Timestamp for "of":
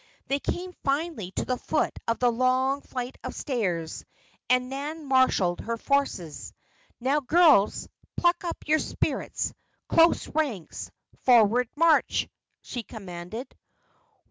2.07-2.17, 3.23-3.35